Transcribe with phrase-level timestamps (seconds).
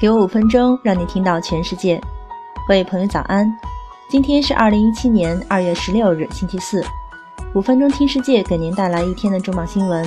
[0.00, 2.00] 给我五分钟，让你听到全世界。
[2.68, 3.52] 各位朋友，早安！
[4.08, 6.84] 今天是二零一七年二月十六日，星期四。
[7.52, 10.06] 五分钟听世界，给您带来一天的重磅新闻。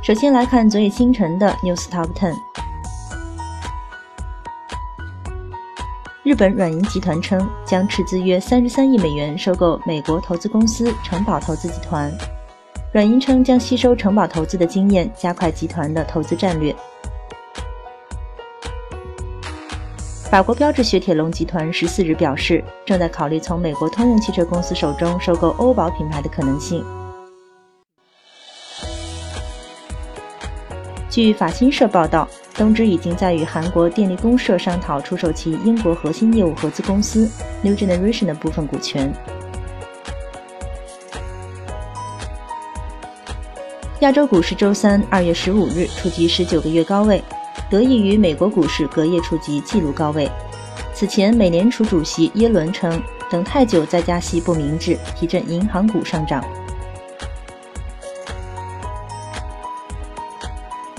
[0.00, 2.32] 首先来看昨夜星辰的 News Top Ten。
[6.22, 12.10] 日本软银集团称将斥资约三十三亿美元收购美国投资公司城堡投资集团。
[12.94, 16.74] 软银称将吸收城堡投资的经验，加快集团的投资战略。
[20.30, 26.84] 法国标致雪铁龙集团十四日表示，正在考虑从美国通用汽车公司手中收购欧宝品牌的可能性。
[31.08, 37.26] 据法新社报道，东芝已经在与韩国电力公社商讨出售其英国核心业务合资公司
[37.62, 39.10] New Generation 的部分股权。
[44.00, 47.24] 亚洲股市周三二月十五日触及十九个月高位。
[47.70, 50.30] 得益于美国股市隔夜触及纪录高位。
[50.94, 56.42] 此前，美联储主席耶伦称，等太久再加息不明智，提振银行股上涨。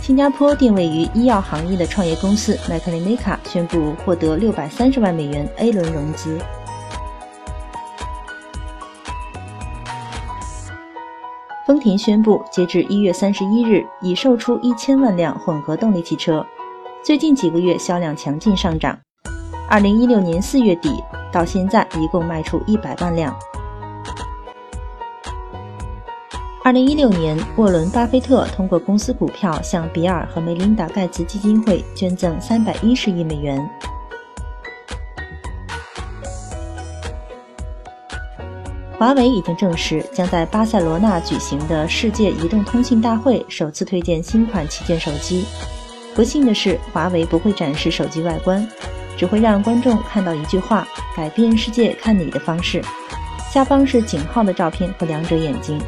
[0.00, 6.38] 新加坡定位于医药行业的创业公司麦克雷梅卡宣布获得六百三十万美元 A 轮融资。
[11.66, 16.46] 丰田宣布，截至一月三十一日，已售出一千万辆混合动力汽车。
[17.04, 18.98] 最近几个月销量强劲上涨，
[19.68, 23.34] 二零一六年四月底到现在一共卖出一百万辆。
[26.64, 33.58] 二零一六年，沃伦·巴菲特通过公司股票向比尔和梅琳达·盖茨基金会捐赠三百一十亿美元。
[38.98, 45.46] 华为已经证实，将在巴塞罗那举行的世界移动通信大会首次推荐新款旗舰手机。
[46.18, 48.68] 不幸的是，华为不会展示手机外观，
[49.16, 50.84] 只会让观众看到一句话
[51.16, 52.82] ：“改变世界看你的方式。”
[53.54, 55.80] 下方是井号的照片和两者眼睛。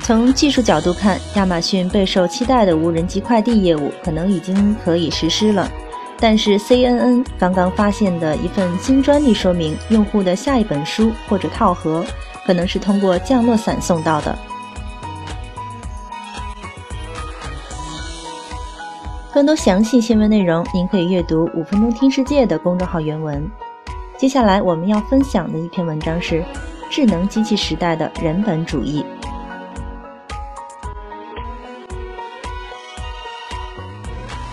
[0.00, 5.70] 从技术角度看，亚马逊备受期待的无人机快递业务可能已经可以实施了，
[6.18, 12.04] 但是 CNN 刚刚发现的一份新专利说明，用户的下一本书或者套盒
[12.44, 14.36] 可能是通过降落伞送到的。
[19.32, 23.50] 更多详细新闻内容，您可以阅读《五分钟听世界》的公众号原文。
[24.18, 26.42] 接下来我们要分享的一篇文章是
[26.90, 29.02] 《智能机器时代的人本主义》。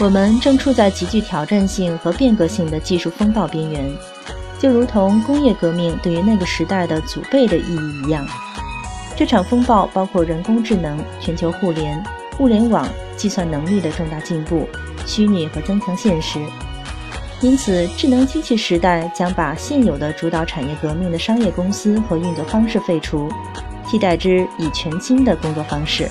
[0.00, 3.88] 我们正处在极具挑战性和变革性的技术风暴边缘，
[4.58, 8.26] 就如同工业革命对于那个时代的祖辈的意义一样。
[9.14, 12.04] 这场风暴包括人工智能、全球互联。
[12.40, 12.84] 物联网
[13.16, 14.68] 计算能力的重大进步，
[15.06, 16.40] 虚拟和增强现实。
[17.40, 23.30] 因此，智能机器时代将把现有的主导产业革命的商业公司和运作方式废除，
[23.86, 26.08] 替代之以全新的工作方式。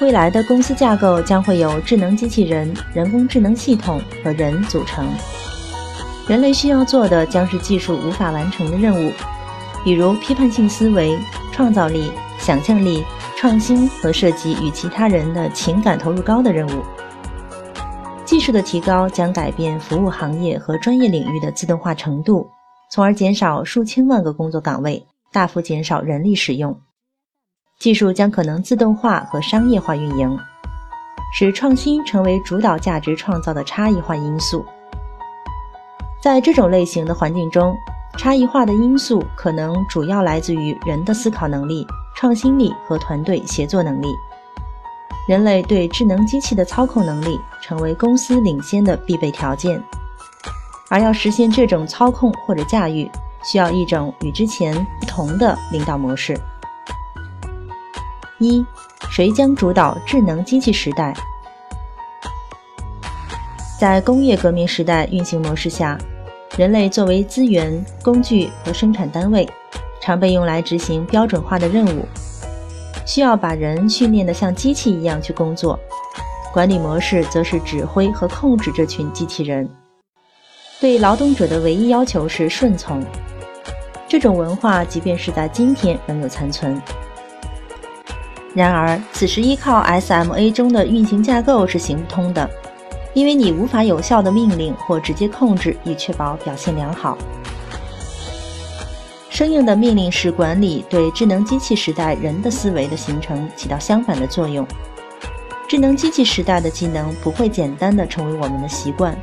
[0.00, 5.06] 未来的公司架构将会由智能机器人、人工智能系统和人组成。
[6.28, 9.12] 人类需要做的将是技术无法完成的任务，
[9.84, 11.18] 比如批判性思维、
[11.52, 12.12] 创造力。
[12.38, 13.02] 想象力、
[13.36, 16.82] 创新和涉及与其他人的情感投入高的任务。
[18.24, 22.48] 技术的提高将改变服务行业和专业领域的自动化程度，
[22.90, 26.74] 从而减少数千万个工作岗位，大幅减少人力使用。
[27.78, 30.38] 技术将可能自动化和商业化运营，
[31.34, 34.64] 使创新成为主导价值创造的差异化因素。
[36.22, 37.76] 在这种类型的环境中，
[38.16, 41.86] 差异化的因素可能主要来自于人的思考能力。
[42.16, 44.08] 创新力和团队协作能力，
[45.28, 49.80] 人类对智能机器的操控能力成为公司领先的必备条件。
[50.88, 53.10] 而要实现这种操控或者驾驭，
[53.44, 56.34] 需要一种与之前不同的领导模式。
[58.38, 58.64] 一，
[59.10, 61.14] 谁将主导智能机器时代？
[63.78, 65.98] 在工业革命时代运行模式下，
[66.56, 69.46] 人类作为资源、工具和生产单位。
[70.00, 72.06] 常被用来执行标准化的任务，
[73.04, 75.78] 需要把人训练得像机器一样去工作。
[76.52, 79.68] 管理模式则是指挥和控制这群机器人。
[80.80, 83.04] 对劳动者的唯一要求是顺从。
[84.08, 86.80] 这种文化即便是在今天仍有残存。
[88.54, 92.48] 然而，此时依靠 SMA 中的运行架构是行不通的，
[93.12, 97.18] 因为你无法有效的命令或直接控制以确保表现良好。
[99.36, 104.66] 生硬的命令式管理对智能机器时代人的思维的形成起到相反的作用。
[105.68, 109.14] 智能机器时代的技能不会简单的成为我们的习惯，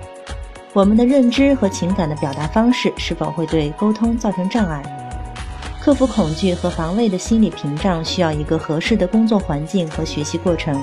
[0.71, 4.83] 我们的认知和情感的表达方式是否会对沟通造成障碍？
[5.81, 10.79] 克服恐惧和防卫的心理屏障需要一个合适的工作环境和学习过程。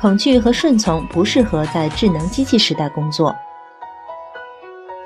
[0.00, 3.36] 恐惧和顺从不适合在智能机器时代工作。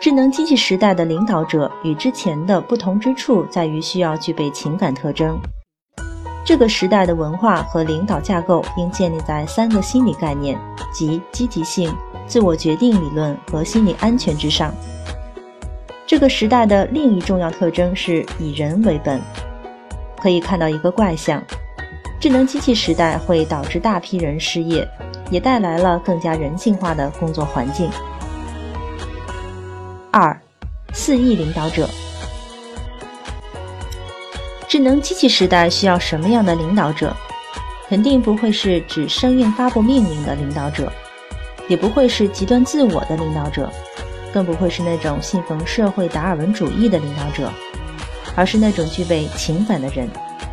[0.00, 5.36] 智能机器时代的领导者与之前的不同之处在于需要具备情感特征。
[6.44, 10.56] 这个时代的文化和领导架构应建立在三个心理概念，
[10.92, 11.92] 即积极性、
[12.28, 14.72] 自我决定理论和心理安全之上。
[16.06, 19.20] 这个时代的另一重要特征是以人为本。
[20.16, 21.42] 可以看到一个怪象：
[22.20, 24.88] 智能机器时代会导致大批人失业，
[25.28, 27.90] 也带来了更加人性化的工作环境。
[30.18, 30.36] 二，
[30.92, 31.88] 四亿领导者。
[34.66, 37.14] 智能机器时代需要什么样的领导者？
[37.88, 40.92] 肯定不会是指生硬发布命令的领导者，
[41.68, 43.70] 也不会是极端自我的领导者，
[44.34, 47.48] 更不会是那种信奉社会达尔文主义的领导者，
[48.34, 50.10] 而是那种具备情感的人，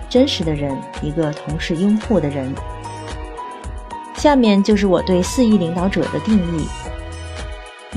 [0.08, 2.54] 真实的人，一个同事拥护的人。
[4.16, 6.68] 下面就是我对四亿领导者的定义：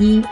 [0.03, 0.23] 一，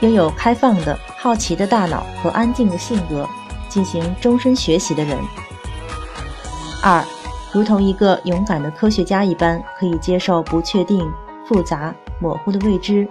[0.00, 3.28] 拥有开放的好奇的大脑和安静的性格。
[3.66, 5.18] 进行终身学习的人。
[6.80, 7.04] 二，
[7.50, 11.04] 如同一个勇敢的科学家一般，可以接受不确定、
[11.44, 13.08] 复杂、模糊的未知。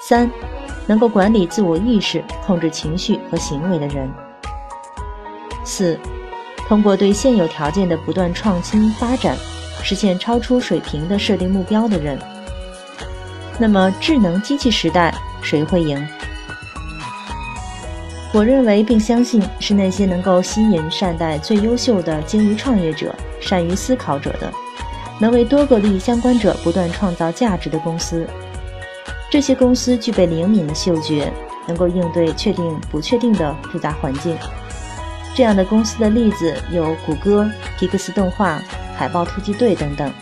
[0.00, 0.28] 三，
[0.84, 4.10] 能够管理自我意识、控制情绪和行为的人。
[5.62, 5.96] 四，
[6.66, 9.36] 通过对现有条件的不断创新发展，
[9.84, 12.18] 实现超出水平的设定目标的人。
[13.58, 16.06] 那么，智能机器时代谁会赢？
[18.32, 24.52] 我认为并相信是那些能够吸引善待最优秀的精于创业者、善于思考者的，
[25.20, 28.26] 能为多个利益相关者不断创造价值的公司。
[29.30, 31.32] 这些公司具备灵敏的嗅觉，
[31.68, 34.36] 能够应对确定不确定的复杂环境。
[35.32, 37.48] 这样的公司的例子有谷歌、
[37.78, 38.60] 皮克斯动画、
[38.96, 40.12] 海豹突击队等等。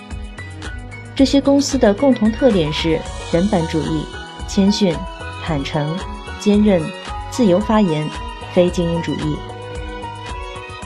[1.14, 2.98] 这些公司的共同特点是
[3.32, 4.04] 人本主义、
[4.46, 4.94] 谦逊、
[5.42, 5.98] 坦诚、
[6.38, 6.82] 坚韧。
[7.30, 8.06] 自由发言，
[8.52, 9.36] 非精英主义。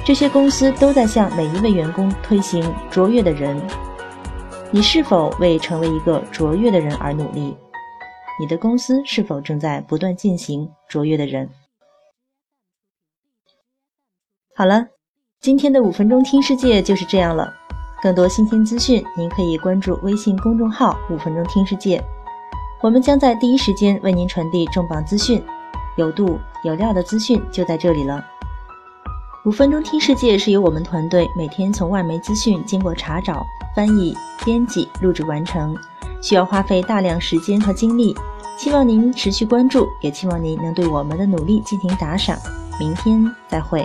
[0.04, 3.60] 这些公司都在向每一位员工推行卓越的人。
[4.70, 7.56] 你是否为成为一个卓越的人而努力？
[8.38, 11.50] 你的公司是否正在不断进行卓越的人？
[14.54, 14.87] 好了，
[15.40, 17.52] 今天的五分钟听世界就是这样了。
[18.00, 22.00] 更多新鲜资讯，您可以关注微信公众号“五分钟听世界”，
[22.87, 25.43] 我们将在第一时间为您传递重磅资讯。
[25.97, 28.25] 有度有料的资讯就在这里了。
[29.44, 33.44] 五分钟听世界是由我们团队每天从外媒资讯经过查找、
[33.75, 35.77] 翻译、编辑、录制完成，
[36.23, 38.15] 需要花费大量时间和精力。
[38.56, 42.38] 希望您持续关注，也期望您能对我们的努力进行打赏。
[42.79, 43.85] 明天再会。